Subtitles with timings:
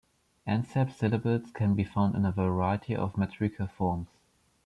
[0.47, 4.07] Anceps syllables can be found in a variety of metrical forms.